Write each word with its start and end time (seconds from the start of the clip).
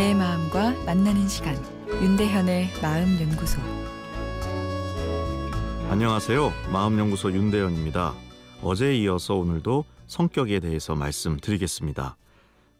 내 0.00 0.14
마음과 0.14 0.84
만나는 0.86 1.28
시간 1.28 1.54
윤대현의 2.00 2.70
마음 2.80 3.20
연구소 3.20 3.60
안녕하세요. 5.90 6.54
마음 6.72 6.98
연구소 6.98 7.30
윤대현입니다. 7.30 8.14
어제에 8.62 8.96
이어서 9.00 9.34
오늘도 9.34 9.84
성격에 10.06 10.60
대해서 10.60 10.94
말씀드리겠습니다. 10.94 12.16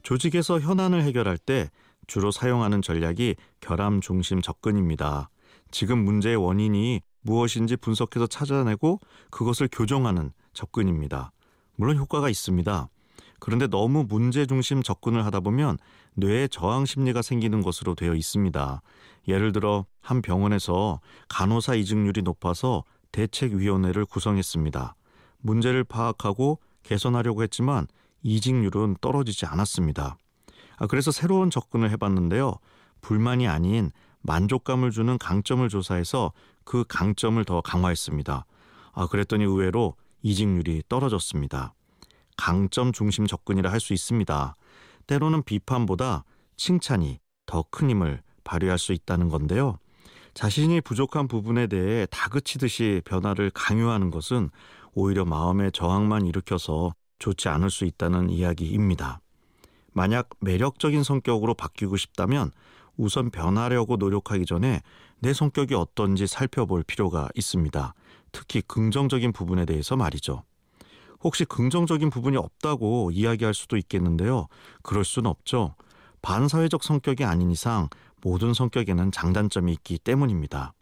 조직에서 0.03 0.61
현안을 0.61 1.03
해결할 1.03 1.37
때 1.37 1.69
주로 2.07 2.31
사용하는 2.31 2.81
전략이 2.81 3.37
결함 3.61 4.01
중심 4.01 4.41
접근입니다. 4.41 5.29
지금 5.71 6.03
문제의 6.03 6.37
원인이 6.37 7.03
무엇인지 7.21 7.77
분석해서 7.77 8.29
찾아내고 8.29 8.99
그것을 9.31 9.69
교정하는 9.71 10.33
접근입니다. 10.55 11.33
물론 11.77 11.99
효과가 11.99 12.31
있습니다. 12.31 12.89
그런데 13.41 13.67
너무 13.67 14.05
문제 14.09 14.47
중심 14.47 14.83
접근을 14.83 15.25
하다 15.25 15.41
보면 15.41 15.79
뇌에 16.15 16.49
저항 16.49 16.85
심리가 16.85 17.23
생기는 17.23 17.63
것으로 17.63 17.95
되어 17.95 18.15
있습니다. 18.15 18.83
예를 19.29 19.53
들어 19.53 19.87
한 20.01 20.23
병원에서 20.23 21.01
간호사 21.29 21.75
이직률이 21.75 22.23
높아서 22.23 22.85
대책위원회를 23.13 24.07
구성했습니다. 24.07 24.95
문제를 25.39 25.85
파악하고 25.85 26.61
개선하려고 26.83 27.43
했지만 27.43 27.87
이직률은 28.23 28.97
떨어지지 29.01 29.47
않았습니다. 29.47 30.17
아, 30.77 30.87
그래서 30.87 31.11
새로운 31.11 31.51
접근을 31.51 31.91
해봤는데요. 31.91 32.55
불만이 33.01 33.49
아닌 33.49 33.91
만족감을 34.23 34.91
주는 34.91 35.17
강점을 35.19 35.67
조사해서 35.69 36.33
그 36.65 36.85
강점을 36.89 37.43
더 37.45 37.61
강화했습니다. 37.61 38.45
아, 38.93 39.07
그랬더니 39.07 39.45
의외로 39.45 39.97
이직률이 40.23 40.83
떨어졌습니다. 40.89 41.75
강점 42.41 42.91
중심 42.93 43.27
접근이라 43.27 43.71
할 43.71 43.81
수 43.81 43.93
있습니다. 43.93 44.57
때로는 45.07 45.43
비판보다 45.43 46.25
칭찬이 46.57 47.21
더 47.45 47.63
큰 47.71 47.91
힘을 47.91 48.23
발휘할 48.45 48.79
수 48.79 48.95
있다는 48.95 49.29
건데요. 49.29 49.79
자신이 50.33 50.81
부족한 50.81 51.29
부분에 51.29 51.67
대해 51.67 52.07
다그치듯이 52.11 53.03
변화를 53.05 53.51
강요하는 53.51 54.11
것은 54.11 54.49
오히려 54.95 55.27
마음의 55.27 55.73
저항만 55.73 56.27
일으켜서 56.27 56.95
좋지 57.19 57.49
않을 57.51 57.69
수 57.69 57.85
있다는 57.85 58.31
이야기입니다. 58.31 59.21
만약 59.93 60.31
매력적인 60.41 61.03
성격으로 61.03 61.53
바뀌고 61.53 61.99
싶다면 61.99 62.53
우선 62.97 63.31
변하려고 63.31 63.97
노력하기 63.97 64.47
전에 64.47 64.81
내 65.19 65.35
성격이 65.35 65.75
어떤지 65.75 66.27
살펴볼 66.27 66.85
필요가 66.85 67.29
있습니다. 67.35 67.95
특히 68.33 68.63
긍정적인 68.63 69.33
부분에 69.33 69.67
대해서 69.67 69.97
말이죠. 69.97 70.45
혹시 71.23 71.45
긍정적인 71.45 72.11
부분이 72.11 72.37
없다고 72.37 73.11
이야기할 73.13 73.55
수도 73.55 73.77
있겠는데요. 73.77 74.49
그럴 74.83 75.05
수는 75.05 75.31
없죠. 75.31 75.75
반사회적 76.23 76.83
성격이 76.83 77.25
아닌 77.25 77.51
이상 77.51 77.89
모든 78.23 78.55
성격에는 78.55 79.13
장단점이 79.13 79.73
있기 79.73 79.99
때문입니다. 79.99 80.73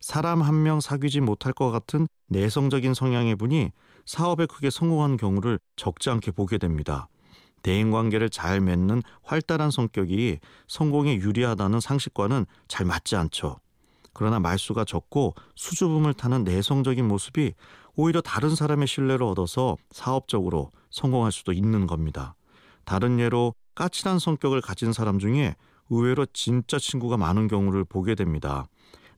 사람 0.00 0.42
한 0.42 0.62
명 0.62 0.80
사귀지 0.80 1.20
못할 1.20 1.52
것 1.52 1.70
같은 1.70 2.06
내성적인 2.28 2.94
성향의 2.94 3.36
분이 3.36 3.70
사업에 4.04 4.46
크게 4.46 4.70
성공한 4.70 5.16
경우를 5.16 5.58
적지 5.76 6.10
않게 6.10 6.32
보게 6.32 6.58
됩니다. 6.58 7.08
대인 7.62 7.90
관계를 7.90 8.28
잘 8.28 8.60
맺는 8.60 9.02
활달한 9.22 9.70
성격이 9.70 10.40
성공에 10.68 11.16
유리하다는 11.16 11.80
상식과는 11.80 12.44
잘 12.68 12.84
맞지 12.84 13.16
않죠. 13.16 13.56
그러나 14.12 14.38
말수가 14.38 14.84
적고 14.84 15.34
수줍음을 15.54 16.12
타는 16.14 16.44
내성적인 16.44 17.08
모습이 17.08 17.54
오히려 17.96 18.20
다른 18.20 18.54
사람의 18.54 18.86
신뢰를 18.86 19.24
얻어서 19.24 19.76
사업적으로 19.90 20.70
성공할 20.90 21.32
수도 21.32 21.52
있는 21.52 21.86
겁니다. 21.86 22.34
다른 22.84 23.18
예로 23.18 23.54
까칠한 23.74 24.18
성격을 24.18 24.60
가진 24.60 24.92
사람 24.92 25.18
중에 25.18 25.54
의외로 25.90 26.26
진짜 26.32 26.78
친구가 26.78 27.16
많은 27.16 27.48
경우를 27.48 27.84
보게 27.84 28.14
됩니다. 28.14 28.66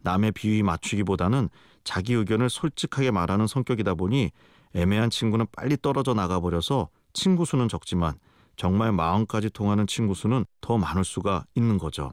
남의 0.00 0.33
비위 0.33 0.62
맞추기보다는 0.62 1.49
자기 1.84 2.15
의견을 2.15 2.50
솔직하게 2.50 3.11
말하는 3.11 3.47
성격이다 3.47 3.95
보니 3.95 4.31
애매한 4.75 5.11
친구는 5.11 5.47
빨리 5.53 5.77
떨어져 5.81 6.15
나가버려서 6.15 6.89
친구 7.12 7.45
수는 7.45 7.69
적지만 7.69 8.15
정말 8.56 8.93
마음까지 8.93 9.50
통하는 9.50 9.87
친구 9.87 10.15
수는 10.15 10.45
더 10.61 10.79
많을 10.79 11.05
수가 11.05 11.45
있는 11.55 11.79
거죠. 11.79 12.12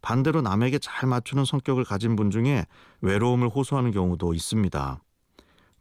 반대로 0.00 0.42
남에게 0.42 0.78
잘 0.78 1.08
맞추는 1.08 1.44
성격을 1.44 1.84
가진 1.84 2.16
분 2.16 2.30
중에 2.30 2.66
외로움을 3.02 3.48
호소하는 3.48 3.92
경우도 3.92 4.34
있습니다. 4.34 5.00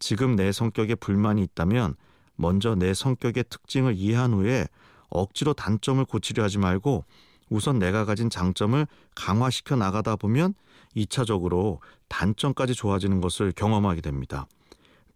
지금 0.02 0.36
내 0.36 0.52
성격에 0.52 0.96
불만이 0.96 1.44
있다면 1.44 1.96
먼저 2.36 2.74
내 2.74 2.94
성격의 2.94 3.46
특징을 3.50 3.96
이해한 3.96 4.34
후에 4.34 4.68
억지로 5.10 5.54
단점을 5.54 6.04
고치려 6.06 6.44
하지 6.44 6.58
말고 6.58 7.06
우선 7.50 7.78
내가 7.78 8.04
가진 8.04 8.30
장점을 8.30 8.88
강화시켜 9.16 9.76
나가다 9.76 10.16
보면 10.16 10.56
2차적으로 10.96 11.80
단점까지 12.10 12.74
좋아지는 12.74 13.22
것을 13.22 13.54
경험하게 13.56 14.02
됩니다. 14.02 14.48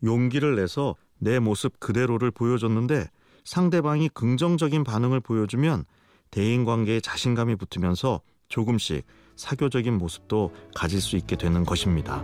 용기를 0.03 0.55
내서 0.55 0.95
내 1.17 1.39
모습 1.39 1.79
그대로를 1.79 2.29
보여줬는데 2.29 3.09
상대방이 3.43 4.09
긍정적인 4.09 4.83
반응을 4.83 5.19
보여주면 5.19 5.85
대인 6.29 6.63
관계에 6.63 6.99
자신감이 6.99 7.55
붙으면서 7.55 8.21
조금씩 8.49 9.03
사교적인 9.35 9.97
모습도 9.97 10.53
가질 10.75 11.01
수 11.01 11.15
있게 11.15 11.37
되는 11.37 11.63
것입니다. 11.63 12.23